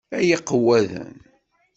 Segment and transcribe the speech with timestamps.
[0.17, 1.15] Ay iqewwaden!